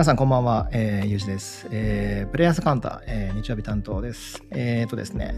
[0.00, 1.68] 皆さんこんばんは、えー、ゆうじです。
[1.70, 4.42] えー、プレイヤースカウンター、えー、日曜日担当です。
[4.50, 5.34] えーとですね、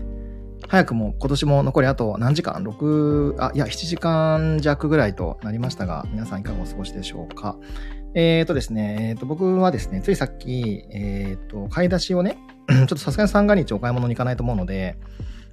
[0.68, 7.56] 早くも今年も残りあと何時間 ?6、あ、いや、7時間弱ぐらいとなりましたが、皆さんいかがお過ごしでしょうか？
[8.14, 12.38] えーとですね、えーと、僕はですね、ついさっき、えーと、買い出しをね、
[12.70, 14.96] ちょっとさすがに三が日お買い物に行かないと思うので、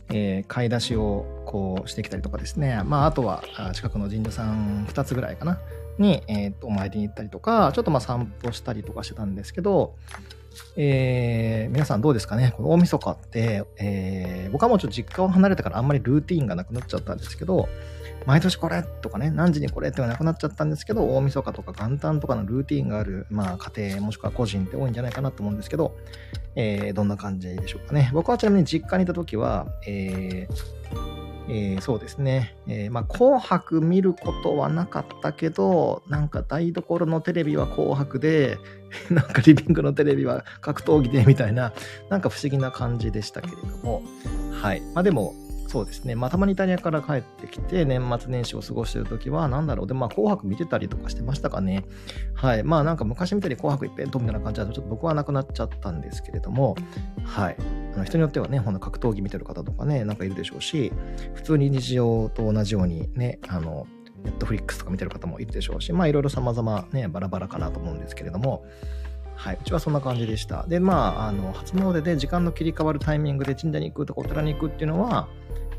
[0.09, 5.59] えー、買い出しをこうしてきたりとかですね、まあ、あとは近くの神社さん2つぐらいかな、
[5.99, 9.95] に、えー、とお参りに行ったりとか、ちょっとまあ散歩したりとかしてたんですけど、
[10.75, 12.53] えー、皆さんどうですかね？
[12.57, 17.69] この大晦日って、えー、僕はもうちょっと実家を離れてからあんまりルーティーンがなくなっちゃったんですけど、
[18.25, 25.95] 毎年これとかね、何時にこれってはなくなっちゃったんですけど、大晦日とか元旦とかのルーティーンがある、まあ家庭もしくは個人って多いんじゃないかなと思うんですけど、
[26.55, 28.11] えー、どんな感じでしょうかね？
[28.13, 38.59] 僕はちなみに実家にいた時は、えー、えー、そうですね、えー、まあ、紅白見ることはなかったけど、なんか台所のテレビは紅白で、
[39.09, 41.73] なんかリビングのテレビは格闘技でみたいな、
[42.09, 44.03] なんか不思議な感じでしたけれども、
[44.61, 44.81] はい。
[44.93, 45.33] まあでも、
[45.69, 46.15] そうですね。
[46.15, 49.87] まあ、たまにイタリアから帰ってきて、年末年始を過ごしてるときは、なんだろう。
[49.87, 51.85] で、まあ、紅白見てたりとかしてましたかね。
[52.33, 52.63] はい。
[52.63, 56.75] まあ、なんか昔みたいに紅白一辺倒みたいな感じだと、ちょっと僕はなくなっちゃったんですけれども、
[57.23, 57.57] はい。
[57.93, 60.91] あの人によってはね、ほんと格闘技見てる方とかね、なんかいるでしょうし、
[61.35, 63.85] 普通に日常と同じようにね、あの、
[64.23, 68.65] ネットフリックスとか見てる方もいるでしょうし、まあ、いろいろ様々ね、バラバラかなと思うんですけれども、
[69.39, 70.65] はい、うちはそんな感じでした。
[70.67, 75.29] で、まあ、あの、初詣で時間の切り替わるタイミングで神社に行くとかお寺に行くっていうのは、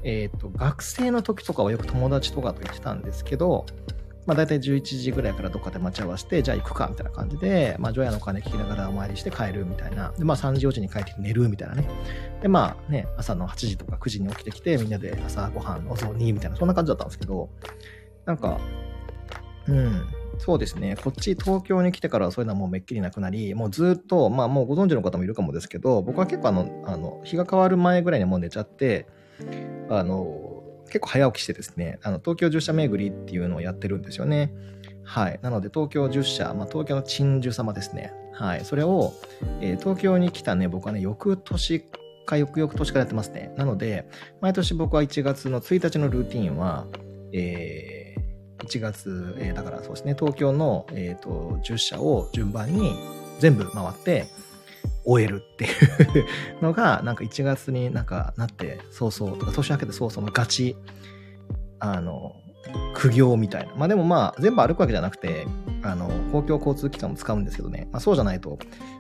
[0.03, 3.67] えっ、ー、と、学生の時とかはよく友達とかと言ってたんですけど、
[4.25, 10.13] まあ大体11時ぐらいからどっかで待ち合わせて、じゃあ行くかみたいな感じで、まあ除夜の鐘聞きながらお参りして帰るみたいな。
[10.17, 11.87] で、まあ3時4時に帰って寝るみたいなね。
[12.41, 17.51] で、まあね、朝の8時とか9時に起きてきて、みんなで朝ごはんお雑煮みたいな、そんな感じだったんですけど、
[18.25, 18.59] なんか、
[19.69, 20.07] うん、
[20.43, 20.97] そうですね。
[20.97, 29.07] こっち東京に来てからそういうのはもうめっきりなくなり、もうずっと、まあもうご存知の方もいるかもですけど、僕は結構あの、あの、日が変わる前ぐらいにもう寝ちゃって、
[29.91, 34.51] あの、結構早起きしてですね、あの東京十社巡りっていうのをやってるんですよね。
[35.05, 35.39] はい。
[35.43, 38.13] なので、東京十社、まあ、東京の鎮守様ですね。
[38.33, 38.65] はい。
[38.65, 39.13] それを、
[39.61, 41.85] えー、東京に来たね、僕はね、翌年
[42.25, 43.53] か翌々年からやってますね。
[43.57, 44.09] なので、
[44.41, 46.87] 毎年僕は1月の1日のルーティンは、
[47.33, 48.00] えー、
[48.63, 52.93] 1月、えー、だからそうですね、東京の、えーと、10社を順番に
[53.39, 54.27] 全部回って、
[55.05, 60.77] 終えるっていうのが、なんか1月になんかなって、そうそう、とか年明けてそうそうのガチ、
[61.79, 62.37] あの、
[62.95, 63.75] 苦行みたいな。
[63.75, 65.47] まあでもまあ、全部歩くわけじゃなくて、
[65.83, 68.59] あの、公共交通機関も使うんですけどね、まあそうじゃないと、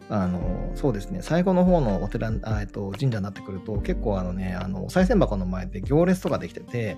[0.08, 6.96] あの、そうですね、最後の方のお寺、えっと、神社になってくると、結構あのね、あの、お賽銭箱の前で行列とかできてて、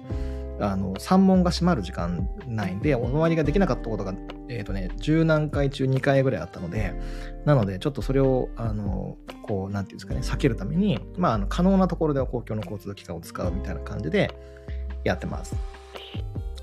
[0.62, 4.14] あの、三門が閉まる時間ないんで、お参りができなかったことが、
[4.48, 6.94] えっ、ー、とね、十何回中2回ぐらいあったので、
[7.44, 14.32] なので、ちょっとそれを、あの、こう、なんていうんですかね、避けるために、まあ、あの、可能なところでは公共の交通機関を使うみたいな感じで
[15.04, 15.56] やってます。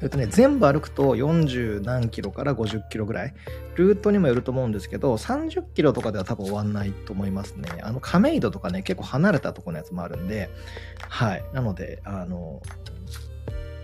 [0.02, 3.34] えっとね、全部歩くと40何キロから50キロぐらい。
[3.76, 7.70] ルートにもよると思うんですけど、30キロとかでは多分終わんないと思いますね。
[7.82, 10.50] あの、亀戸とかね、結構離れたところのやつもあるんで、
[11.10, 11.44] はい。
[11.54, 12.62] なので、あの、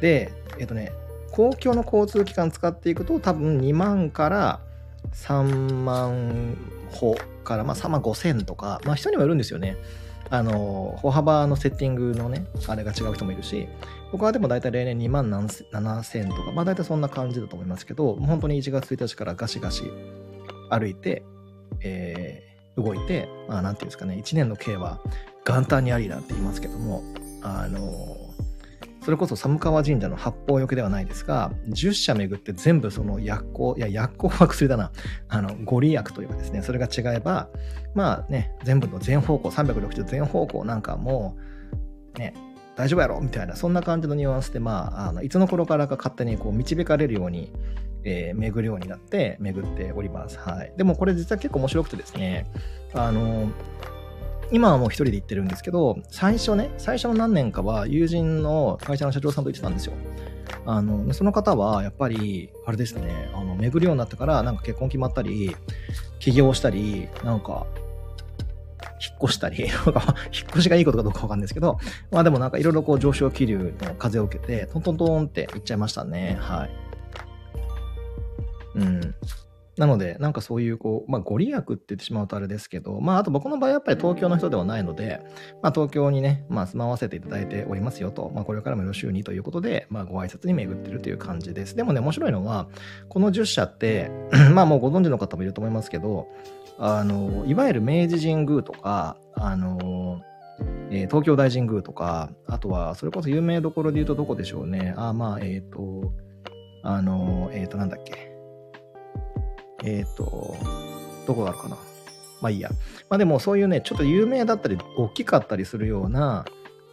[0.05, 0.91] で、えっとね、
[1.31, 4.59] 公共の交通機関使っていくと多分2万から
[5.13, 6.55] 3万
[6.91, 9.77] 歩から、まあ、3万5千とか、まあ、人にもよるんですよね。
[10.29, 13.67] あの、歩幅のセッティングのね、あれが違う人もいるし、
[14.11, 19.91] 僕はでも大体例年2万7千とか、まあ大体そんな感じだと思いますけど、本当に1月1日からガシガシ
[20.69, 21.23] 歩いて、
[21.81, 24.99] えー、動いて、まあなんていうんですかね、1年の計は
[25.47, 27.03] 元旦にありなんて言いますけども、
[27.41, 28.34] あの、
[29.05, 34.91] それこそ寒川神社の八方よけではないですが、10社巡って全部その薬効、いや、薬効は薬だな。
[35.29, 37.47] あの、ご利益というかですね、それが違えば、
[37.93, 41.37] まあね、全部の全方向、360全方向なんかも、
[42.17, 42.33] ね、
[42.75, 47.53] 大丈夫やろみたいな、そんな感じのニュアンスで、まあ、あのいつの頃からか勝手にこう導かれるように、
[48.05, 50.39] えー、巡るようになって、巡っております。
[50.39, 50.73] はい。
[50.77, 52.47] でもこれ実は結構面白くてですね、
[52.95, 53.51] あの、
[54.51, 59.93] 今はもう一人で行ってるんですけど、最初ね、最初の何年かは友人の会社の社長さんと行ってたんですよ。
[60.65, 65.55] あの、その方はやっぱり、あれですね、あの、巡るようになってからなんか結婚決まったり、
[66.19, 67.65] 起業したり、なんか、
[69.01, 69.71] 引っ越したり、 引っ
[70.49, 71.77] 越しがいいことかどうかわかんないですけど、
[72.11, 76.37] まあでもなんかいろいろこう上昇気流の風を受けて、トントントンって行っちゃいましたね。
[76.39, 76.69] はい。
[78.75, 79.15] うん。
[79.77, 85.21] なので、なんかそういう、こう、まあ、ご利益って言ってしまうとあれですけど、まあ、あと僕の場合はやっぱり東京の人ではないので、
[85.61, 91.75] まあ、東京にね、まあ、住まわせていただいておりますよと、まあ、これからもよろしゅうにということで、まあ、ご挨拶に巡ってるという感じです。
[91.75, 92.67] でもね、面白いのは、
[93.09, 94.11] この10社って、
[94.53, 96.27] まあ、もうご存知の方もいると思いますけど、
[96.77, 100.21] あの、いわゆる明治神宮とか、あの、
[100.89, 104.93] えー、東京大神宮とか、あとは、それこそ有名どころで言うとどこでしょうね。
[104.97, 106.13] あ、まあ、えっ、ー、と、
[106.83, 108.24] あの、えっ、ー、と、なんだっけ。
[109.83, 110.55] えっ、と、
[111.27, 111.77] どこがあるかな。
[112.41, 112.69] まあいいや。
[113.09, 116.45] まあでもそういうね、ちょっと有名だったり、大きかったりするような、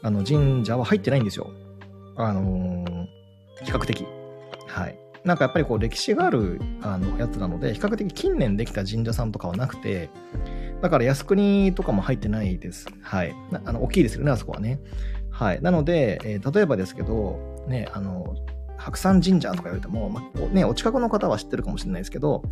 [0.02, 1.50] あの、神社は入ってないんですよ。
[2.16, 2.84] あの
[3.62, 4.06] 比較的。
[4.66, 4.98] はい。
[5.24, 10.10] なんかやっぱりこう歴史があるあのやつなので、比較的近年できた神社さんとかはなくて、
[10.80, 12.86] だから靖国とかも入ってないです。
[13.02, 13.34] はい。
[13.64, 14.80] あの大きいですよね、あそこはね。
[15.30, 15.62] はい。
[15.62, 18.34] なので、えー、例えばですけど、ね、あの、
[18.82, 22.42] 白山神社とか言われても、まあ、ね、お近くの方は知ってるかもしれないですけど、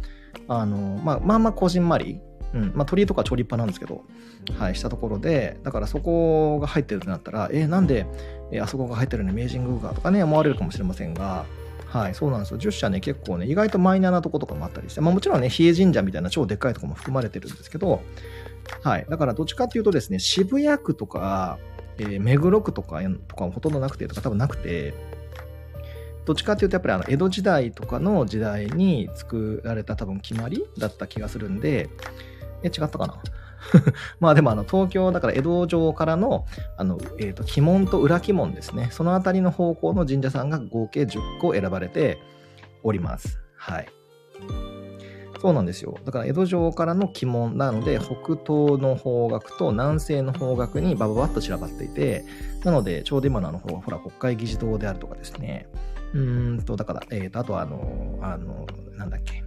[0.49, 2.21] あの、まあ、まあまあ、こじんまり、
[2.55, 4.05] うん、まあ、鳥居とか超立派なんですけど、
[4.59, 8.07] はい、したところで、だからそこが入ってるってなったら、えー、なんで、
[8.53, 11.47] えー、あそこが入ってるのに明治宮がとかね、思われるかもしれませんが、
[11.87, 12.59] はい、そうなんですよ。
[12.59, 18.01] 10社ね、結構ね、意外とマイナーなとことかもあったりして、まあもちろんね、比叡神社みたいな超でっかいとこも含まれてるんですけど、
[18.83, 19.07] はい。
[19.09, 21.59] だからどっちかっていうとですね、渋谷区とか、
[21.99, 24.95] えー、目黒区とかとかほとんどなくてとか多分なくて、
[26.25, 31.89] どっちかっていうとやっぱりあの江戸時代とかの時代に作られた多分決まりだった気がするんで、
[32.63, 33.23] え、違ったかな？
[34.21, 36.47] まあでもあの東京だから江戸城からの
[36.77, 38.89] あの、えー、と鬼門と裏鬼門ですね。
[38.91, 42.19] その辺りの方向の神社さんが合計10個選ばれて
[42.83, 43.39] おります。
[43.57, 43.89] はい。
[45.41, 45.97] そうなんですよ。
[46.05, 52.25] だから江戸城からの鬼門なので北東の方角と南西の方角にバババッと散らばっていて
[52.63, 55.67] なのでちょうど今のあのほら国会議事堂であるとかですね。
[56.15, 58.67] うんとだから、えー、とあとはあのあの
[58.97, 59.45] なんだっけ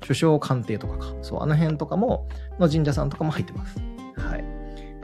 [0.00, 1.14] 首相官邸とかか。
[1.22, 2.28] そう、あの辺とかも、
[2.58, 3.78] の神社さんとかも入ってます。
[4.16, 4.44] はい。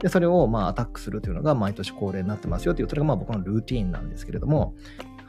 [0.01, 4.73] で、それをまあアタックするというのが毎年恒例になってますよという、それがまあ僕のルーティーンなんですけれども、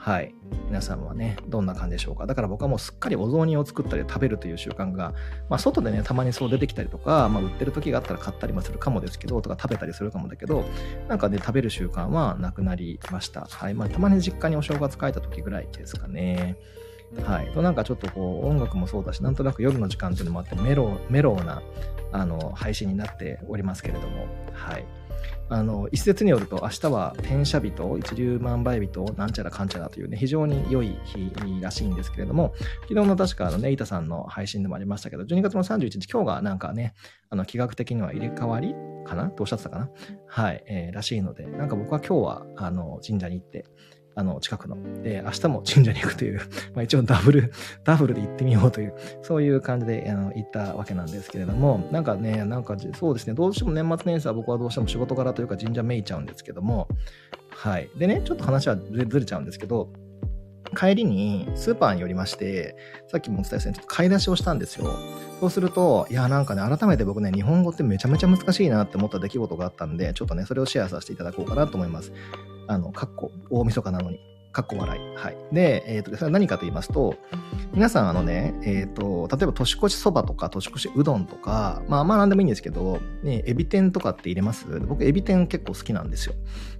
[0.06, 0.32] はい。
[0.68, 2.26] 皆さんはね、どんな感じでしょうか。
[2.26, 5.14] だから僕はもうすっかりお雑煮を作ったり食べるという習慣が、
[5.50, 10.64] まあ外でね、たまにそう出てきたりとか、まあ売ってる時があったら買ったりもするかもですけど、とか食べたりするかもだけど、
[11.08, 13.48] なんかね、食べる習慣はなくなりました。
[13.50, 13.74] はい。
[13.74, 16.56] まあたまに実家にお正月帰った時ぐらいですかね。
[17.24, 17.50] はい。
[17.50, 21.62] となんかちょっとこう音楽もそうだし、なんとなく夜の時間っていうのもあってメロメロな
[22.12, 24.84] あの配信になっておりますけれども、はい。
[25.48, 31.30] あの一説によると明日は転写日と一粒万倍日となんちゃらかんちゃらというね非常に良い日
[31.60, 32.52] らしいんですけれども
[32.82, 36.94] 昨日の確かあのね板さんの配信でもありましたけど12月の31日今日がなんかね
[37.30, 38.74] あの気学的には入れ替わり
[39.04, 39.30] かな？
[39.30, 39.88] とおっしゃってたかな？
[40.26, 43.66] はい、えー、らしいのでなんか僕は今日はあの神社に行って
[44.18, 46.40] あの、近くの、で、明日も神社に行くという、
[46.74, 47.52] まあ一応ダブル、
[47.84, 56.88] ダブルで行ってみようという、そういう感じであの行ったわけなんですけれども、なんかね、なんかそうですね、どうしても年末年始は僕はどうしても仕事柄というか神社めいちゃうんですけども、
[57.50, 57.90] はい。
[57.98, 59.90] でね、ちょっと話はずれちゃうんですけど、
[60.74, 62.76] 帰りにスーパーに寄りまして、
[63.08, 64.90] さっきもお伝えしたようにちょっと買い出しをしたんですよ。
[65.40, 72.12] そうすると、いや、なんかね、改めて僕ね、日本語ってめちゃめちゃ難しいなって思った出来事があったんで、ちょっとね、それをシェアさせていただこうかなと思います。
[72.66, 74.20] あの、かっこ、大晦日なのに。
[74.56, 75.16] かっこ笑い。
[75.16, 75.36] はい。
[75.52, 77.16] で、えっ、ー、と、それは何かと言いますと、
[77.74, 84.66] 皆さん、あのね、えっ、ー、と、例えば年越しそばとか年越しうどんとか、まあまあなんでもいいんですけど、ね、エビ天とかって入れます？
[84.80, 86.34] 僕、エビ天結構好きなんですよ。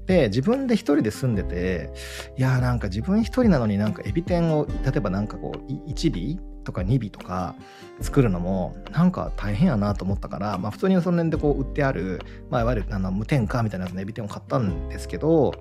[0.06, 1.90] で、自分で一人で住んでて、
[2.38, 7.54] いやーなんか自分一人なのになんかエビ天を、例えばなんかこう、1尾とか2尾とか
[8.00, 15.52] 作るのもなんか大変やなと思ったから、まあ普通にその辺でこう売ってある、まあいわゆるあの無添加みたいなやつのエビ天を買ったんですけど、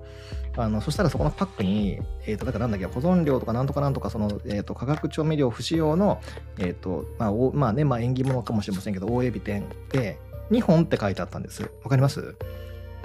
[0.56, 6.20] あのそしたらそこのパックに、えっ、ー、と、だからなんだっけ、保存料とかなんとかなんとか、その、えっ、ー、と、化学調味料不使用の、
[6.58, 10.18] えっ、ー、と、まあ、おまあね、まあ縁起物かもしれませんけど、大エビ天で、
[10.50, 11.70] 2本って書いてあったんです。
[11.82, 12.36] わかります？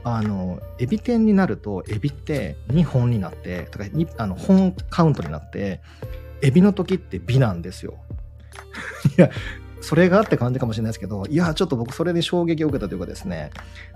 [0.03, 3.85] あの、エビ天になると、エビって2本になって、とか
[4.17, 5.81] あの本カウントになって、
[6.41, 7.95] エビの時って美なんですよ。
[9.17, 9.29] いや、
[9.81, 13.51] それがって感じかもしれないですけど、いや、ちょっと僕それで衝撃を受けたというかですね、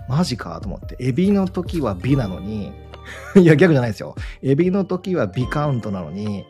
[0.08, 2.72] マジかと思って、エビの時は美なのに、
[3.36, 4.14] いや、逆じゃないですよ。
[4.42, 6.44] エビの時は美カウントなのに、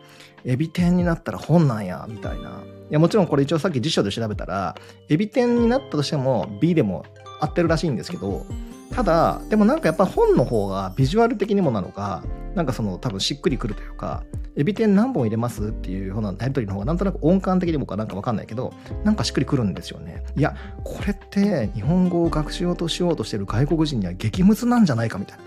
[0.44, 2.62] エビ天になったら本なんや、みたいな。
[2.90, 4.76] いや、もちろんこれ一応さっき辞書で調べたら、
[5.08, 7.04] エビ天になったとしても美でも
[7.40, 8.46] 合ってるらしいんですけど、
[8.90, 12.22] ただ、でもなんかやっぱ本の方がビジュアル的にもなのか、
[12.54, 14.24] なんかその多分しっくりくるというか、
[14.56, 18.72] エビ天何本入れますっていうようなやり取りの方がなんとなく音感的にもかなんかわかんないけど、
[19.04, 20.24] なんかしっくりくるんですよね。
[20.34, 25.44] いや、これって日本語を学習としようとしてる外国人には激ムズなんじゃないかみたいな。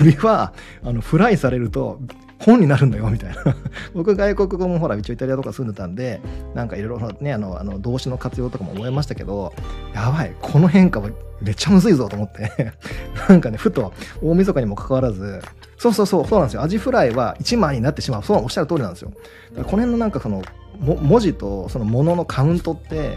[0.00, 2.00] エビはあのフライされると
[2.38, 3.56] 本になるんだよ、みたいな。
[3.94, 6.20] 僕外国語もほら、一応イタリアとか住んでたんで、
[6.54, 9.52] なんかいろいろね、あの、あの動詞の活用とかも思いましたけど、
[9.94, 11.08] やばい、この変化は
[11.40, 12.72] めっちゃむずいぞと思って
[13.28, 15.40] なんかね、ふと大晦日にもかかわらず、
[15.78, 16.62] そうそうそう、そうなんですよ。
[16.62, 18.22] アジフライは1枚になってしまう。
[18.22, 19.12] そう、おっしゃる通りなんですよ。
[19.54, 20.42] この辺のなんかその、
[20.80, 23.16] 文字とそのもののカウントって、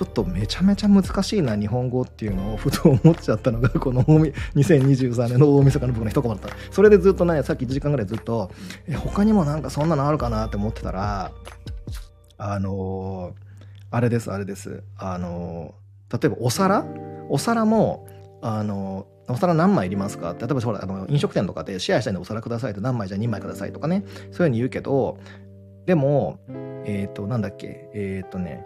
[0.00, 6.48] ちょっとめちゃめちゃ難しいな、日本語っていうのをふと思っちゃったのが、 この2023年の大晦日の僕の一言だった。
[6.70, 8.50] それでずっとね、さっき1時間ぐらいずっと、
[8.88, 11.32] え、他にもなんかそんなのあるかなって思ってたら、
[12.38, 13.44] あのー、
[13.90, 14.82] あれです、あれです。
[14.96, 16.86] あのー、例えばお皿？
[17.28, 18.08] お皿も、
[18.40, 20.34] あのー、お皿何枚いりますか？
[20.38, 25.18] 例えばほらあの飲食店とかでシェアしたいんでお皿くださいと何枚じゃ2枚くださいとかねそういうふうに言うけど
[25.84, 26.38] でも
[26.86, 27.90] えっ、ー、となんだっけ？
[27.92, 28.64] えっ、ー、とね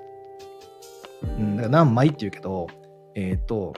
[1.22, 2.66] うん、だから何枚って言うけど、
[3.14, 3.74] えっ、ー、と、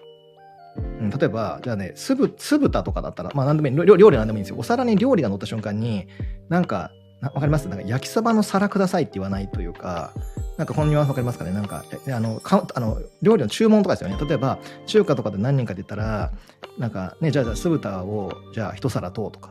[0.77, 4.57] うん、例えば、じゃあね、酢豚とかだったら、まあ何でもいい、料理なんでもいいんですよ。
[4.59, 6.07] お皿に料理が乗った瞬間に、
[6.49, 6.91] なんか、
[7.23, 7.67] わかります？
[7.69, 10.13] なんか焼きそばの皿くださいって言わないというか、
[10.59, 11.51] なんかこのニュアンスわかりますかね？
[11.53, 14.19] なんか、あの、かあの料理の注文とかですよね。
[14.23, 16.33] 例えば、中華とかで何人かで言ったら、
[16.79, 19.51] なんかね、じゃあ、じゃあ酢豚を、じゃあ一皿ととか。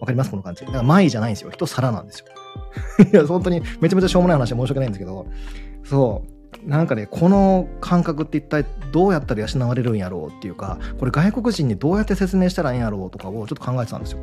[0.00, 0.30] わかります？
[0.30, 0.62] この感じ。
[0.66, 1.50] だから前じゃないんですよ。
[1.52, 2.26] 一皿なんですよ。
[3.12, 5.26] いや、本当にめちゃめちゃしょうもない話で申し訳ないんですけど、
[5.84, 6.35] そう。
[6.64, 14.18] なんかね、この感覚って一体どうやったら養われるんやろうっていうか、これ外国人にどうやって説明したらいいんやろうとかをちょっと考えてたんですよ。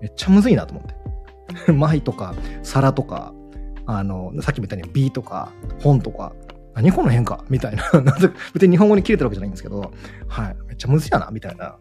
[0.00, 0.86] めっちゃむずいなと思っ
[1.66, 1.72] て。
[1.72, 3.32] 舞とか、皿とか、
[3.86, 5.50] あの、さっきも言ったように B とか、
[5.82, 6.32] 本とか、
[6.74, 7.44] 何この変化？
[7.48, 7.84] みたいな。
[8.54, 9.92] 別に日本語に切れてるわけじゃないんですけど、
[10.26, 10.56] はい。
[10.66, 11.76] めっちゃむずいやなみたいな。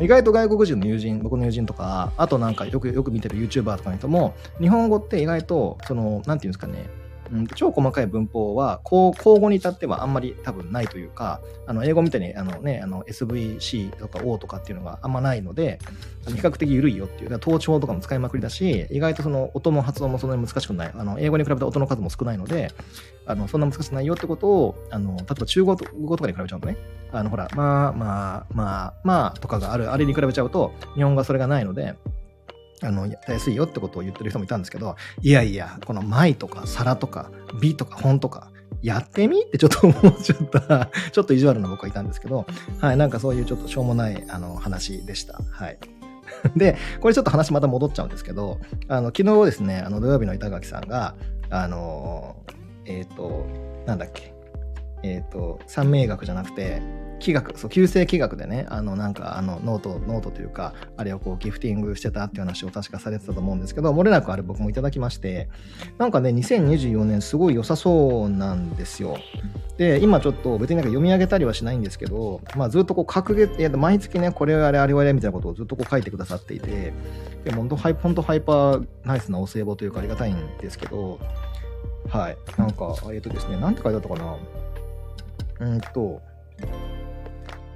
[0.00, 6.88] 意外と外国人の友人、僕の友人とか、あとなんかよくよく見てる YouTuber とかの人も、日本語って意外と、その、なんていうんですかね、
[7.32, 15.78] うん、超細かい文法は、こう交互に至ってはあんまり多分ないというか、あの、英語みたいに、あのね、あの、SVC とか O とかっていうのがあんまないので、
[16.26, 20.92] 比較的緩いよっていう、頭頂とかも使いまくりだし、意外とその音も発音もそんなに難しくない。
[20.94, 22.72] あの、英語に比べて音の数も少ないので、
[23.26, 26.76] あの、そんな難しくないよってことを、あの、例えば中国語とかに比べちゃうとね、
[27.12, 31.94] あの、ほら、まあまあまあまあとかがある、あれに比べちゃうと、日本語はそれがないので、
[32.82, 37.30] あの、安いよってことを言ってる人もいたんですけど、いやいや、この舞とか皿とか
[37.60, 38.50] 美とか本とか、
[38.82, 39.42] やってみ？
[39.42, 42.46] ってちょっと思っちゃった ちょっと意地悪な僕はいたんですけど、
[42.80, 45.40] はい、なんかそういうちょっとしょうもないあの話でした。
[45.50, 45.78] はい。
[46.56, 51.14] で、これちょっと話また戻っちゃうんですけど、あの、昨日ですね、あの土曜日の板垣さんが、
[51.50, 52.36] あの、
[52.84, 53.46] えっ、ー、と、
[53.86, 54.34] なんだっけ、
[55.02, 56.80] えっ、ー、と、算命学じゃなくて、
[57.18, 65.48] 気学、そう、九星気学でね、あの、なんか、あの、ノート、ノートというか、あれをこう、ギフティングしてたっていう話を確かされてたと思うんですけど、漏れなくあれ僕もいただきまして、
[65.98, 69.18] なんかね、2024年すごい良さそうなんですよ。
[69.76, 76.92] で、今ちょっと別になんか読み上げたりはしないんですけど、まあずっとこう、格月、毎月ね、これあれあれあれみたいなことをずっとこう書いてくださっていて、
[77.44, 81.18] でも本当ハイ、本当ハイパーナイスなお歳暮というかありがたいんですけど、
[82.08, 82.36] はい。
[82.56, 84.36] なんか、えっ、とですね、なんて書いてあったかな。
[85.60, 86.22] うんと、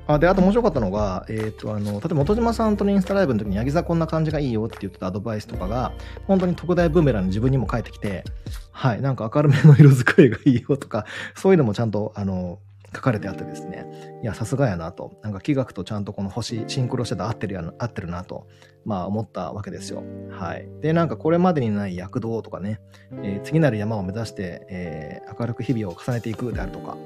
[0.06, 5.92] あで、あと面白かったのが、えっ、ー、と、あの、例えば本島さんとのインスタライブの時に、ヤギ座こんな感じがいいよって言ってたアドバイスとかが、
[6.26, 8.24] 本当に特大ブーメランに自分にも返ってきて、
[8.72, 11.06] はい、なんか明るめの色使いがいいよとか、
[11.36, 12.58] そういうのもちゃんと、あの、
[12.94, 18.46] 書かれてあってですね、いや、さすがやなと、なんか気学とちゃんとこの星、シンクロしてた合ってるや合ってるなと、
[18.84, 20.02] まあ思ったわけですよ。
[20.30, 20.68] はい。
[20.80, 22.80] で、なんかこれまでにない躍動とかね、
[23.22, 26.96] えー、次なる山を目指して、えー、明るく日々を重ねていくであるとか、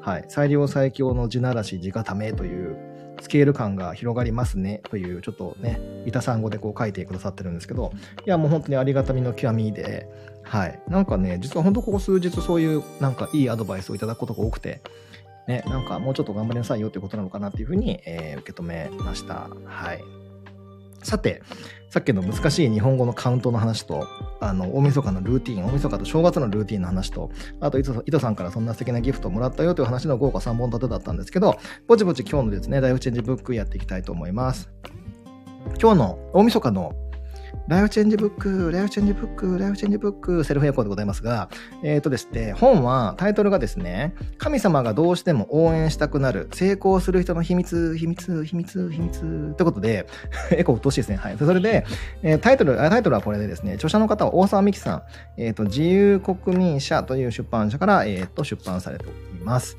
[0.00, 2.90] はい、最良最強の地ならし地固めという
[3.20, 7.92] スケール感が広がりますねというちょっとね板さん語でこう書いてくださってるんですけど
[8.26, 10.08] いやもう本当にありがたみの極みで
[10.42, 10.80] はい。
[10.88, 14.80] なんかね実は本当ここ数日そういうなんかいいアドバイスをいただくことが多くて
[15.46, 19.48] ねなんかもうちょっと頑張りなさいよっていうことなのかなっていうふうに、えー、受け止めました。
[19.64, 20.19] はい。
[21.02, 21.42] さて、
[21.88, 24.06] さっきの難しい日本語のカウントの話と、
[24.40, 27.30] あの、大晦日のルーティン、大晦日と正月のルーティンの話と、
[27.60, 34.70] あと、伊藤さんからそんな素敵なギフトをもらったよという話の豪華3本立てだったんですけど、ぼちぼち今日のですね、ライフチェンジブックやっていきたいと思います。
[35.80, 36.94] 今日の大晦日の
[37.68, 41.48] ライフチェンジブック、ライフチェンジブック、ライフチェンジブック、セルフエコーでございますが、
[41.82, 50.06] えっ、ー、とですね、本は、タイトルがですね、神様がどうしても応援したくなる、成功する人の秘密、秘密、秘密、秘密、ってことで、
[50.52, 51.16] エコーうっとしいですね。
[51.16, 51.36] はい。
[51.38, 51.84] それで、
[52.22, 55.02] えー、タイトル、タイトルはこれでですね、著者の方は大沢美樹さん、
[55.36, 59.76] えっ、ー、と、自由国民社という出版社から、えっ、と、出版されております。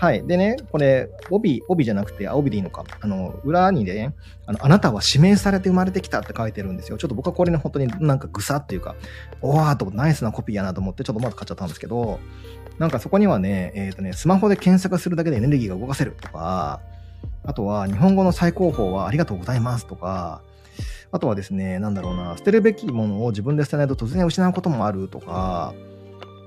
[0.00, 0.26] はい。
[0.26, 2.86] でね、これ、帯、帯じゃなくて、あ、帯でいいのか。
[3.02, 4.14] あの、裏にね、
[4.46, 6.96] あの、あなたは指名されて生まれてきたって書いてるんですよ。
[6.96, 8.94] ちょっと僕はこれね、本当になんかぐさっていうか、
[9.42, 12.18] おわーとナイスなコピーやなと思って、ちょっとまだ買っちゃったんですけど、
[12.78, 16.80] なんかそこにはね、えっ、ー、とね、スマホで検索するだけでエネルギーが動かせるとか、
[17.44, 20.40] あとは、日本語の最高峰はありがとうございますとか、
[21.12, 25.74] あとはですね、なんだろうな、捨てるべきものを自分で捨てないと突然失うこともあるとか、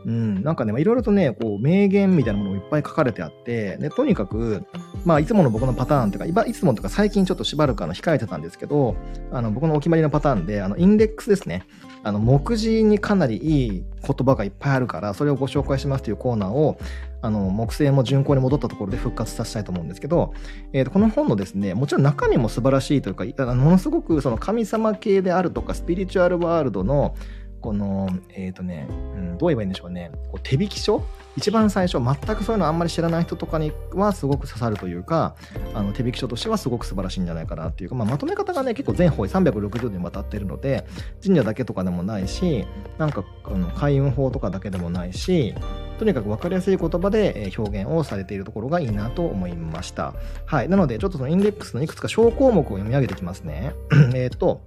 [0.05, 4.63] うん、なんかね、いろいろとね、こう、名言みたいなものもいっぱい書かれてあって、で、とにかく、
[5.05, 8.95] まあ、いつもの僕のパターンというか、いつもとか最近ちょっとしばらくあの控えてたんですけど、
[9.31, 11.65] あの、僕のお決まりのパターンで、あの、インデックスですね。
[12.03, 13.69] あの、目次にかなりいい
[14.05, 16.77] 言葉がいっぱいあるから、それをご紹介しますというコーナーを、
[17.22, 20.33] あの、木星も巡行に戻ったところで復活させたいと思うんですけど、
[20.74, 27.15] えー、とこの本のですね、もちろん中身も素晴らしいというか、ものすごくその神様系であるとか、スピリチュアルワールドの、
[27.63, 31.01] この、えっ、ー、とね、うん、どう言えばいいんでしょうね、こう手引き書？
[31.38, 35.36] 一番最初、全くそういうのあんまり知らない人とかにはすごく刺さるというか、
[35.74, 40.86] あの手引き書としてはすごく素晴らしいんじゃないかなっていうか、まあ、まとめ方がね、結構全方位360度にわたっているので、
[41.24, 42.65] 神社だけとかでもないし、
[42.98, 45.55] なんかあの開運法とかだけでもないし、
[45.98, 50.13] とにかく分かりやすい言葉で表現をされているところがいいなと思いました。
[50.46, 50.70] はい。
[50.70, 53.74] なので、ちょっとそのインデックスのいくつか小項目を読み上げてきますね。
[54.13, 54.62] えっと、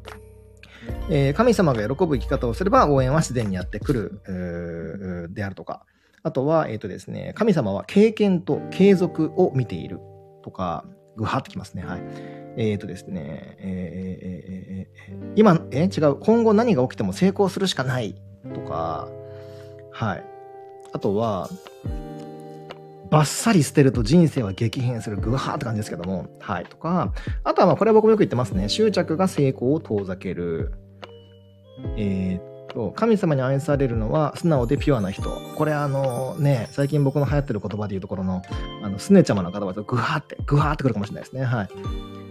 [1.11, 5.85] えー、神様が喜ぶ生き方をすれば応援は自然にやってくる、であるとか、
[6.23, 10.01] あとは、えっ、ー、とですね、神様は経験と継続を見ている
[10.43, 10.85] とか、
[11.17, 11.85] ぐはってきますね。
[11.85, 12.01] はい。
[12.57, 16.17] えっ、ー、とですね、えー、えー、今、え違う。
[16.17, 18.17] 今後何が起きても成功するしかない
[18.55, 19.09] とか、
[19.93, 20.25] はい。
[20.93, 21.49] あとは、
[23.11, 27.13] バッサリ捨てると人生は激変する、ぐわーって感じですけども、はい、とか、
[27.45, 28.69] あとはこれは僕もよく言ってますね。
[28.69, 30.73] 執着が成功を遠ざける。
[31.97, 35.31] えー、っと、神様に愛されるのは素直でピュアな人。
[35.57, 38.43] これあのね、最近僕の流行ってる言葉で言うところの、
[38.83, 41.45] あの、すねちゃまの方はぐわーって、ぐわーってくるかもしれないですね。
[41.45, 41.69] はい。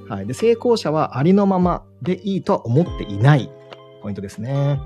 [0.09, 0.27] はい。
[0.27, 3.49] で、成功者はありのままでいいとは思っていない。
[4.01, 4.79] ポイントですね。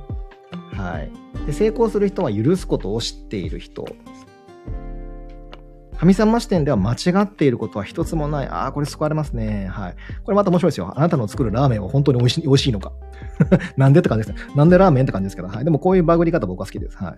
[0.73, 1.11] はい。
[1.45, 3.85] で、成功する人は許すことを知っている人。
[5.99, 8.47] 神様視点では間違っていることは一つもない。
[8.47, 9.67] ああ、これ救われますね。
[9.67, 9.95] はい。
[10.23, 10.93] これまた面白いですよ。
[10.95, 12.93] あなたの作るラーメンは本当に美味しい美味しいのか。
[13.75, 14.53] なんでって感じですね。
[14.55, 15.49] なんでラーメンって感じですけど。
[15.49, 15.65] はい。
[15.65, 16.95] でもこういうバグり方僕は好きです。
[16.95, 17.17] は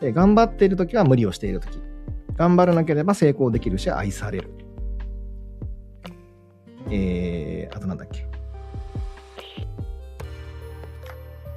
[0.00, 0.04] い。
[0.04, 1.78] で頑張っているときは無理をしているとき。
[2.36, 4.50] 頑張らなければ成功できるし愛される。
[6.90, 8.26] えー、あとなんだっけ。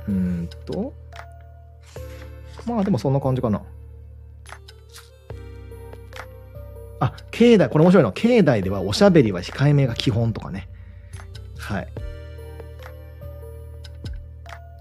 [0.08, 0.94] うーんと。
[2.68, 3.64] まあでもそんな感じかな。
[7.02, 8.12] あ、境内、これ面白いの。
[8.12, 10.70] 境内ではおしゃべりは控えめが基本とかね。
[11.58, 11.88] はい。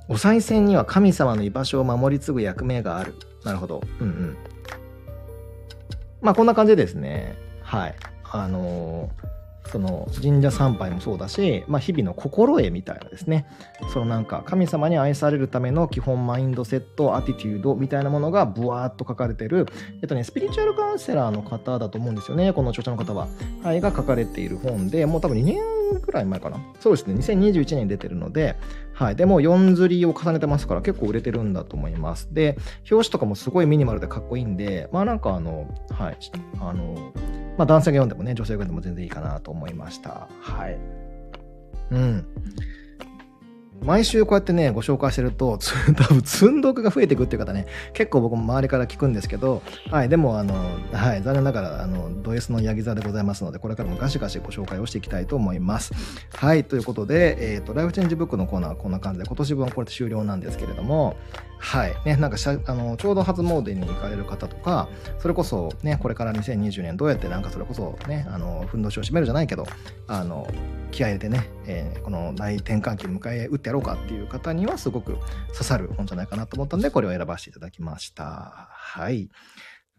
[0.06, 3.14] お賽銭には神様の居場所を守り継ぐ役目がある。
[3.42, 3.80] なるほど。
[4.00, 4.36] うんうん。
[6.20, 7.36] まあこんな感じですね。
[7.62, 7.94] はい。
[8.24, 13.46] あのーその神社参拝もそうだし、まあ、日々の心得みたいなですね
[13.92, 19.66] そのなんか神様に愛されるための基本マインドセットアティテュードみたいなものがブワーっと書かれてる
[20.02, 23.28] えっとねスピリチュアルカウンセラーの方だと思うんですよねこの著者の方は、
[23.62, 25.60] はい、が書かれている本でもう多分2年
[26.00, 28.56] くらい前かなそうですね2021年に出てるので
[29.00, 29.16] はい。
[29.16, 32.28] でも4釣りを重ねてますから結構売れてるんだと思います。
[32.34, 32.58] で、
[32.90, 36.18] 表紙とかもすごいミニマルでかっこいいんで、まあなんかあの、はい。
[36.60, 37.14] あの、
[37.60, 40.28] まあ、男性が読んでもね、女性が読んでも全然いいかなと思いました。
[40.40, 40.78] はい。
[41.90, 42.26] うん。
[43.82, 45.58] 毎週こうやってね、ご紹介してると、
[45.96, 50.54] 多分、積んどくが増えていくっていう方ね、結構僕も周りから聞くんですけど、はい、でも、あの、
[50.92, 55.92] はい、残念ながら、あの、ド S のヤギ座でございますので、これからもガシガシご紹介をしていきたいと思います。
[56.34, 61.16] はい、ということで、えっ、ー、と、ライフチェンジブックのコーナーはこんな感じで、今年分はこれで終了なんですけれども、
[61.60, 61.94] はい。
[62.06, 64.88] ね、なんかあの、ちょうど初詣に行かれる方とか、
[65.18, 69.66] それこそね、これから2020年どうやってなんかそれこそね、あの、ふんどしを締めるじゃないけど、
[70.06, 70.48] あの、
[70.90, 75.16] 気合入れてね、えー、この大転換期を迎え打ってやろうかっていう方にはすごく
[75.52, 78.68] 刺さる本じゃないかなと思ったんで、これを選ばせていただきました。
[78.70, 79.30] はい。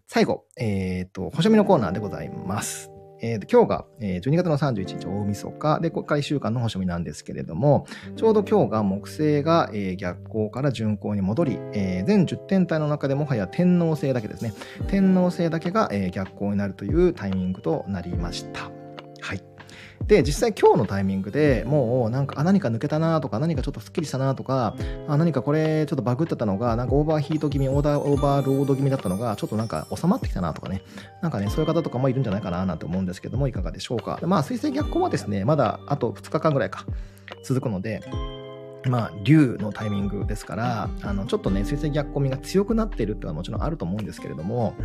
[0.07, 2.91] 最後、えっ、ー、と、星読みのコーナーでございます。
[3.23, 7.85] えー、今日が、え12月の31日大晦日で、ここから1週間の星読みなんですけれども、
[8.17, 14.53] ちょうど今日が木星が、えー、逆行から順行に戻り、えー、全10天体の中でもはや天王星だけですね。
[14.87, 18.71] 天王星だけが、えー、逆行になるというタイミングとなりました。
[19.21, 19.50] はい。
[20.07, 24.75] で、実際今日のタイミングでもうなんか、あ、何か抜けたなとか、何かちょっとスッキリしたなとか、
[25.07, 30.81] あ、何かこれちょっとバグってたのが、なんかオーバーヒート気味、オーダー、オーバーロード気味だったのが、ちょっとなんか収まってきたなとかね。
[31.21, 34.19] なんかね、そういう方とかもいるんじゃないかななんて思うんですけども、いかがでしょうか。
[34.23, 36.85] まあ、水星逆行はですね、まだあと2日間ぐらいか、
[37.43, 38.01] 続くので、
[38.87, 44.75] まあ、竜のタイミングですから、あの、ちょっとね、水星逆行みが強くなっているっていうのはもちろんあると思うんですけれども、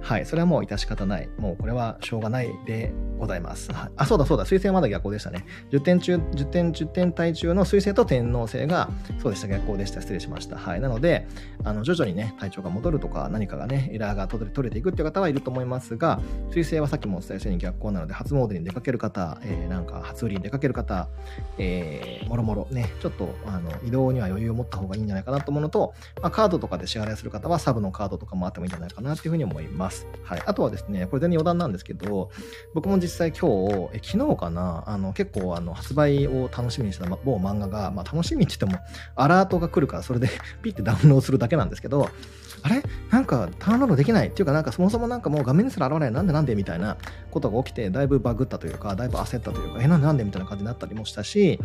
[0.00, 1.28] はい、それはもう致し方ない。
[1.38, 3.70] もうこれはしょうがないでございます。
[3.96, 5.44] あ、そうだそうだ、水星はまだ逆行でしたね。
[5.70, 8.90] 10点中、10点、10点体中の水星と天王星が、
[9.22, 10.00] そうでした、逆行でした。
[10.00, 10.56] 失礼しました。
[10.56, 10.80] はい。
[10.80, 11.28] なので、
[11.62, 21.08] あの、徐々にね、体調が戻るとか、何かがね、エラーが取れ取れていくっていう方はいると思いますが、水星はさっきもお伝えしたように逆行なので、初詣に出かける方、えー、なんか初売りに出かける方、
[21.58, 30.06] えー、もろもろね、ちょっと、あの、移動には余裕を持った方がいいんじゃないかなと思うのと、まあ、カードとかで支払いする方はサブのカードとかもあってもいいんじゃないかなっていうふうに思います。
[30.24, 30.42] はい。
[30.46, 32.30] あとはですね、これ全然余談なんですけど、
[32.74, 38.82] 僕も実際今日、え昨日かな、あの結構あの発売を楽しみにした某漫画が、まあ、楽しみって言っても、
[39.16, 40.28] アラートが来るからそれで
[40.62, 42.08] ピッてダウンロードするだけなんですけど、
[42.64, 42.82] あれ？
[43.10, 46.96] なんかダウンロードできないっていうか、なんかそもそもなんかもう画面にすら現れない、なんでなんでみたいな
[47.30, 51.58] ことが起きて、だいぶバグったというか、だいぶ焦ったというか、え、なんでなんでみたいな感じになったりもしたし、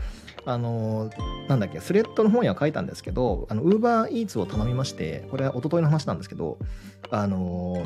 [0.45, 1.09] あの、
[1.47, 6.57] なんだっけ、スレッドの方には書いたんですけど、あの、ウーバーイーツを頼みまして、これは一昨日の話なんですけど、
[7.11, 7.83] あの、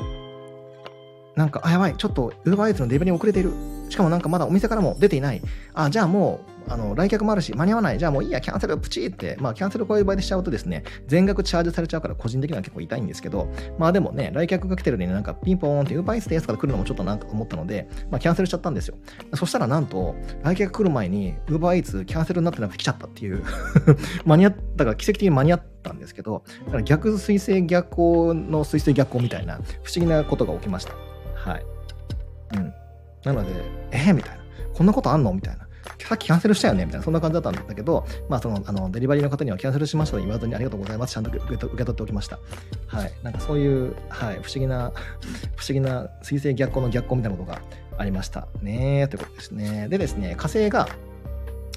[1.36, 3.52] なんか、あ、やばい、ちょっとウーバーイーツのデリバリー遅れている。
[3.88, 5.42] しかもなんかまだお店からも出ていない。
[5.74, 7.98] あ、じゃあもう、あの、来客もあるし、間に合わない。
[7.98, 9.36] じゃあもういいや、キャンセル、プチって。
[9.40, 13.48] まあ、キャンセルこういう場合でしちゃうとですね、全額チャージされちゃうから個人的には結構痛いんですけど、
[13.78, 18.96] まあでもね、来客が来てるのになんかピンポーンって UberEats ですから来るのもちょっとなんか思ったので、まあキャンセルしちゃったんですよ。
[19.34, 23.42] そしたらなんと、来客来る前に UberEats キャンセルになってなくて来ちゃったっていう
[24.24, 30.94] 間に合ったから奇跡的に間に合ったんですけど、だから逆水星逆行の水星逆行みたいな不思議なことが起きました。
[31.34, 31.64] はい。
[32.56, 32.72] うん。
[33.24, 33.50] なので、
[33.92, 34.42] えー、みたいな。
[34.74, 35.32] こんなことあんの？
[35.32, 35.66] みたいな。
[36.06, 41.14] さっきキャンセルしたよねみたいな、そんな感じだったんだけど、まあ、その、あの、デリバリーの方にはキャンセルしましたと言わずにありがとうございます。
[41.14, 42.38] ちゃんと受け取っておきました。
[42.86, 43.12] はい。
[43.22, 44.92] なんかそういう、はい、不思議な、
[45.56, 47.60] 不思議な水星逆行の逆行みたいなことが
[47.98, 49.08] ありましたね。
[49.08, 49.88] ということですね。
[49.88, 50.88] でですね、火星が、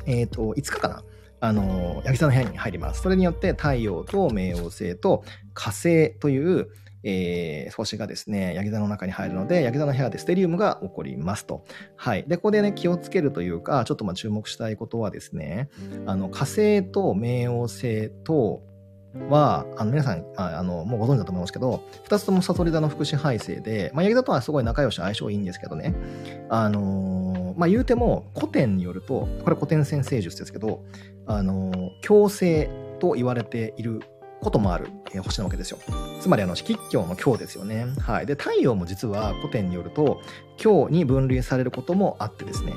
[0.06, 1.04] えっ、ー、と、5日かな
[1.42, 3.02] あの、ヤギ座の部屋に入ります。
[3.02, 6.70] それによって太陽と冥王星と火星という、
[7.08, 11.64] えー、星がですね、ヤギ座の中に入るので、ヤギ座の部屋でステリウムが起こりますと。
[11.96, 12.26] はい。
[12.28, 15.70] で、ここでね、気をつけるというか、ちょっとまあ注目したいことはですね、
[16.08, 18.64] あの、火星と冥王星と、
[19.30, 25.96] は、あの、皆さん、あの、もうご存知だと思いますけど、二つともサソリ座の副支配星で、まあ、ヤギ座とはすごい仲良し相性いいんですけどね、
[26.50, 30.84] あのー、まあ、言うても、古典によると、これ古典先生術ですけど、
[31.28, 34.02] あのー、強制と言われている
[34.46, 35.80] こともある、えー、星なわけですよ。
[36.22, 37.88] つまりあの、吉教の今日ですよね。
[38.00, 38.26] はい。
[38.28, 40.22] で、太陽も実は古典によると、
[40.64, 42.74] 今日に分類されることもあってですね。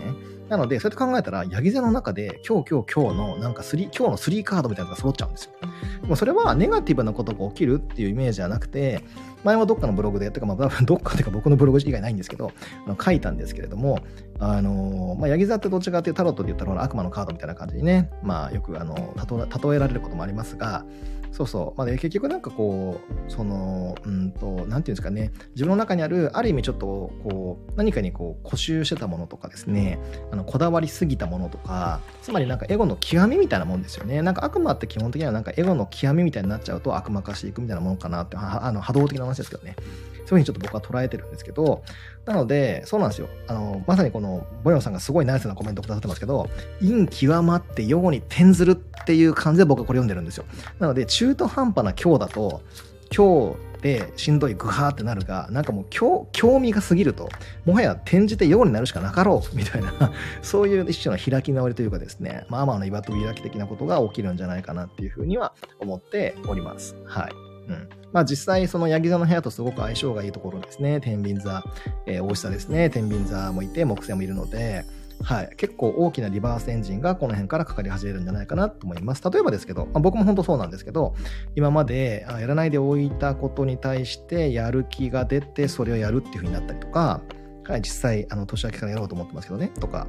[0.48, 5.52] なので、そうやって考えたら、ヤギ座の中で、今日今日今日の、なんか3、今日の3カードみたいなのが揃っちゃうんですよ。
[6.00, 9.04] でもそれはネガティブなことが起きるっていうイメージじゃなくて、
[9.44, 12.52] 前はどっかのブログで、とかまあ、 どっかというか僕のブログ以外ないんですけど、
[12.86, 14.00] あの書いたんですけれども、
[14.38, 20.84] あのまあ、ヤギ座ってどっちかっていうタロットで言ったら悪魔のカードみたいな感じにね、まあ、よくあの例えられることもありますが、
[21.32, 21.78] そうそう。
[21.78, 29.98] まあ、結局なんかこう、その、うんと、なんていうんですかね、自分の中にある、ある意味ちょっと、こう、何かにこう、固執してたものとかですね、
[30.32, 34.22] あの、こだわりすぎたものとか、つまりなんかエゴの極みみたいなもんですよね。
[34.22, 39.76] なんか悪魔って基本的にはなんかエゴの極みみたいになっちゃうと悪魔化していくみたいなものかなって、あの、波動的な話ですけどね。
[39.78, 41.82] そういうふうにちょっと僕は捉えてるんですけど、
[42.26, 43.28] なので、そうなんですよ。
[43.46, 50.44] あの、まさにこの、ボヨンさんがすごいナイスなコメントくださってますけど、陰極まって世に転ずるっていう感じで僕はこれ読んでるんですよ。
[50.78, 52.62] なので、中途半端な今日だと、
[53.10, 57.28] 今日でしんどいグハーってなるが、なんかもう興興味が過ぎると、
[57.64, 60.12] もはや転じてようになるしかなかろう、みたいな、
[60.42, 66.96] そういう一種の開き直りというかですね、まあまあの岩飛び開き的なことが起きるんじゃないかなっていうふうには思っております。
[67.04, 67.47] はい。
[67.68, 67.88] うん。
[68.12, 71.00] まあ実際そのヤギ座の部屋とすごく相性がいいところですね。
[71.00, 71.62] 天秤座、
[72.06, 72.90] えー、大下ですね。
[72.90, 74.84] 天秤座もいて、木星もいるので、
[75.22, 79.30] はい、結構大きなリバースエンジンがこの辺からかかり始めるんじゃないかなと思います。
[79.30, 81.14] 例えばですけど、まあ、僕も本当そうなんですけど、
[81.56, 87.20] 今までやらないでおいたことに対してやる気が出て、それをやるっていう風になったりとか、
[87.64, 90.06] はい、実際、あの年明けからやろうと思ってますけどね、とか、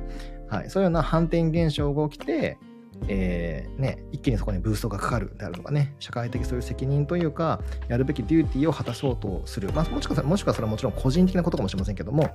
[0.48, 2.58] はい、そういうような反転現象が起きて、
[3.08, 9.72] えー、ね、一気にそこにブーストがかかるであるとかね、社会的そういう責任というか、やるべきデューティーを果たそうとする。
[9.74, 12.30] まあ、もしかしたら、もしかしたらもちろん個人的なことかもしれませんけども、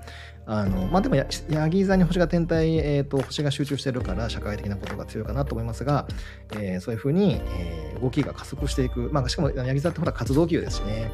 [0.46, 1.26] あの、まあ、でもヤ、
[1.68, 6.06] ギ座に星が天体、え、ー、と、星が集中してるから、社会的なことが強いかなと思いますが、
[6.52, 9.10] えー、そういうふうに、えー、動きが加速していく。
[9.12, 11.10] まあ、しかも、ヤギ座ってほら活動級ですしね。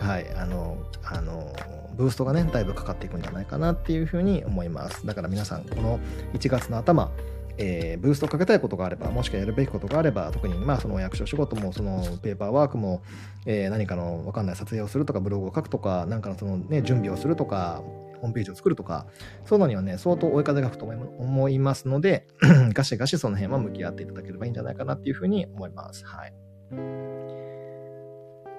[0.00, 1.54] はい、あの、あの、
[1.96, 5.06] ブーストがね、だいぶかかっていくんじゃないかなっていうふうに思います。
[5.06, 6.00] だから皆さん、この
[6.34, 7.10] 1月の頭、
[7.58, 13.02] えー、ブーストかけたいことがあれば、もしくはやるべきことがあれば、特にまあその役所仕事も、そのペーパーワークも、
[13.46, 17.82] えー、何かの分かんない撮影をするとか、ブログを書くとか、なんかのその、ね、準備をするとか、
[18.22, 19.06] ホームページを作るとか、
[19.44, 22.28] そういうのにはね、相当追い風が吹くと思いますので、
[22.72, 26.06] ガシガシその辺は向き合っていただければいいんじゃないかなっていうふうに思います。
[26.06, 26.34] はい。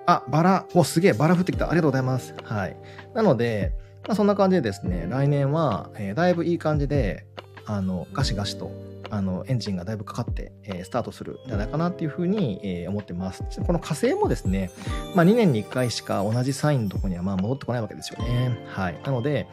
[0.06, 0.66] あ、バラ。
[0.76, 1.70] お、すげえ、バラ降ってきた。
[1.70, 2.36] ありがとうございます。
[2.44, 2.78] はい。
[3.14, 3.74] なので、
[4.06, 7.26] まあ、そんな感じでですね、来年は、えー、だいぶいい感じで、
[7.66, 8.72] あの、ガシガシと、
[9.10, 13.44] あの、エンジンがだいぶかかって、えー、スタートするんじゃないかなっていうふうに、えー、思ってます。
[13.66, 14.72] この火星もですね、
[15.16, 18.58] まあ、2年に1回しか同じサインのとこにはまあ戻ってこないわけですよね。
[18.70, 19.00] はい。
[19.06, 19.48] なので、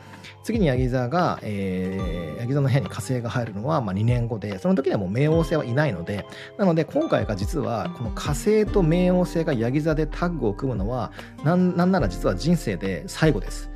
[0.44, 6.27] 次にヤギ座が、えー、ヤギ座の部屋に火星が入るのはまあ2年後で、その時にはもう冥王星はいないので、
[6.59, 11.12] なので今回が実はこの火星と冥王星がヤギ座でタッグを組むのは、
[11.44, 13.70] なんなんなら実は人生で最後です。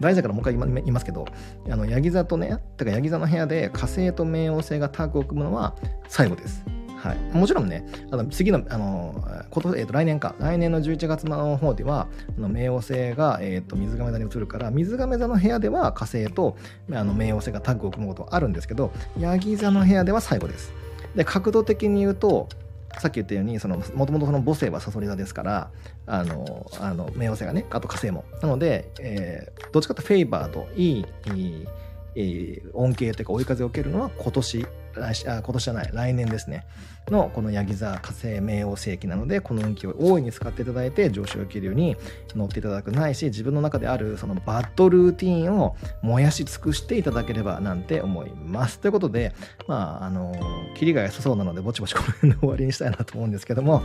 [0.00, 1.26] 大事だからもう一回言いますけど、
[1.70, 5.74] あの、ヤギ座とね、てかヤギ座の部屋で火星と冥王星がタッグを組むのは
[6.08, 6.64] 最後です。
[6.98, 16.56] はい、もちろんね、あの次の、あのこと、えーと、来年か、来年の11月の方では、あの冥王星が、えーと、水亀座に移るから、水亀座の部屋では火星と
[16.92, 20.72] あの冥王星がタッグを組むことはあるんですけど、ヤギ座の部屋では最後です。
[21.14, 22.48] で、角度的に言うと、
[22.96, 25.70] さっき言ったように、その、もともとその母性はサソリ座ですから、
[26.06, 28.24] あの、あの、冥王星がね、あと火星も。
[28.42, 31.68] なので、えー、どっちかというとフェイバーといい、いい、
[32.16, 36.66] えー、恩恵というか追い風を受けるのは今年来あ今年じゃない来年ですね。
[37.10, 41.96] のこのヤギ座火星冥王星期なのでこの運気を大いに使っていただいて上昇を受けるように
[42.34, 42.92] 乗っていただく。
[42.92, 48.78] ないし自分の中であるそのバッドルーティンを燃やし尽くしていただければなんて思います。
[48.78, 49.32] ということで
[49.66, 50.34] まああの
[50.76, 53.82] キリが良さそうなのでぼちぼちこの辺で終わりにしたいなと思うんですけども。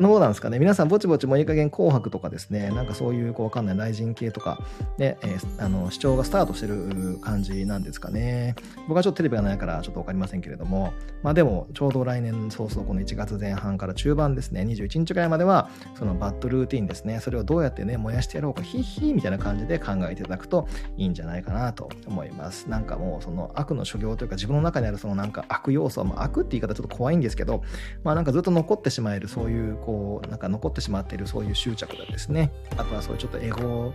[0.00, 0.58] どうなんですかね？
[0.58, 4.58] 皆さんぼちぼちもいい加減紅白とかですねなんかそういうこうわかんない雷神系とか
[4.96, 8.54] で、えー、あの視聴がスタートしてる感じなんですかね？
[8.88, 22.68] 僕はちょっとテレビがないからちょっとわかりませんけどれどもまあでもちょうど来年早々この1月前半から中盤ですね、21日ぐらいまでは、そのバッドルーティンですね、それをどうやってね、燃やしてやろうか、ヒッヒーみたいな感じで考えていただくといいんじゃないかなと思います。
[22.68, 27.62] なんかもうその悪の所業というか自分の中にあるそのなんか悪要素は、まあ、悪って言い方ちょっと怖いんですけど、
[28.02, 33.92] まあなんかずっと残ってしまえるそういうこう、なんか残ってしまっているそういう執着だですね、あとはそういうちょっとエゴ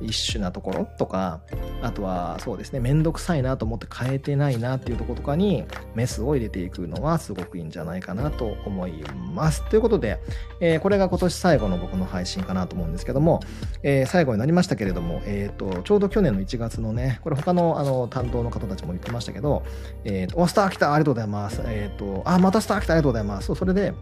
[0.00, 1.40] 一種なところとか、
[1.82, 9.02] あとはそうですね、めんどくさいなと思って変えてないなっていうところとかにメスを入れていくのはすごくいいんじゃないかなと思い
[9.34, 9.68] ます。
[9.68, 10.18] ということで、
[10.60, 13.40] えー、これが今年最後の僕の配信かなと思うんですけども、
[13.82, 19.62] えー、最後になりましたけれども、え、ー、と、ちょうど去年の1月のね、これ他のあの担当の方たちも言ってましたけど、
[20.04, 21.62] えっ、と、お、スター来たありがとうございます。
[21.66, 23.46] えっ、と、あ、またスター来たありがとうございます。
[23.46, 23.94] そう、それで、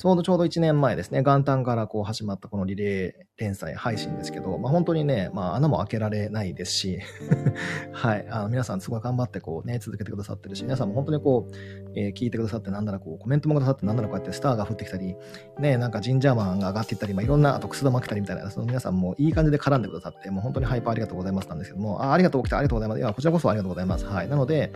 [0.00, 7.00] ちょうどちょうど1年前ですね、元旦からこう始まったこのリレー連載配信ですけど、まあ、本当にね、まあ、穴も開けられないですし、
[7.92, 11.54] はい、あの皆さんすごい頑張ってこうね、続けてくださってるし、皆さんも本当にこう、
[11.94, 15.16] えー、聞いてくださってなんならこう、コメントもくださってなんならこうやってスターが降ってきたり、
[15.58, 22.98] ね、なんかジンジャーマンが上がっていったり、まあ、いろんな、あとくす玉来たりみたいな、その皆さんもいい感じで絡んでくださって、もう本当にハイパーありがとうございますなんですけども、あありがとう、来た、ありがとうございます。
[23.00, 24.06] いや、こちらこそありがとうございます。
[24.06, 24.30] はい。
[24.30, 24.72] なので、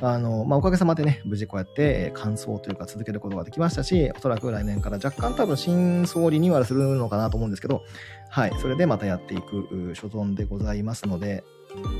[0.00, 7.82] あの、まあ、おかげさまでね、無事こうやって完走というか続けることができましたし、おそらく来年から若干多分新装リニューアルするのかなと思うんですけど、
[8.30, 11.44] はい、それでまたやっていく所存でございますので、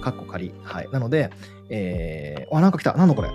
[0.02, 0.52] かっこ仮。
[0.62, 0.88] はい。
[0.90, 1.30] なので、
[1.68, 2.94] えー、あ、なんか来た。
[2.94, 3.30] なんだこれ。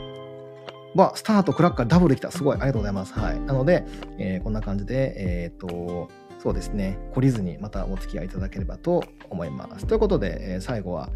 [0.95, 2.31] わ、スタート、クラッカー、ダブルできた。
[2.31, 2.55] すごい。
[2.55, 3.13] ありがとうございます。
[3.13, 3.39] はい。
[3.41, 3.85] なので、
[4.17, 9.85] えー、こんな感じで、えっ、と、そうですね、懲りずにまたお付き合いいただければと思います。
[9.85, 11.09] ということで、えー、最後は、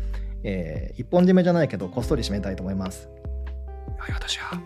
[0.43, 3.09] えー、一本締めじゃないけど、こっそり締めたいと思います。
[4.01, 4.59] はい、私は。